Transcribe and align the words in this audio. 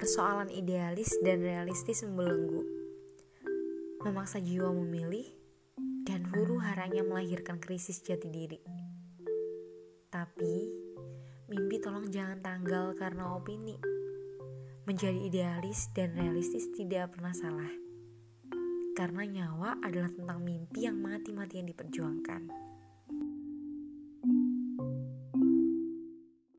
Persoalan 0.00 0.48
idealis 0.48 1.12
dan 1.20 1.44
realistis 1.44 2.00
membelenggu, 2.08 2.64
memaksa 4.00 4.40
jiwa 4.40 4.72
memilih, 4.72 5.28
dan 6.08 6.24
huru 6.24 6.56
haranya 6.56 7.04
melahirkan 7.04 7.60
krisis 7.60 8.00
jati 8.00 8.32
diri. 8.32 8.56
Tapi, 10.08 10.72
mimpi 11.52 11.84
tolong 11.84 12.08
jangan 12.08 12.40
tanggal 12.40 12.96
karena 12.96 13.36
opini. 13.36 13.76
Menjadi 14.88 15.20
idealis 15.20 15.92
dan 15.92 16.16
realistis 16.16 16.72
tidak 16.72 17.12
pernah 17.12 17.36
salah. 17.36 17.72
Karena 18.96 19.28
nyawa 19.28 19.84
adalah 19.84 20.08
tentang 20.08 20.40
mimpi 20.40 20.88
yang 20.88 20.96
mati-matian 20.96 21.68
diperjuangkan. 21.68 22.69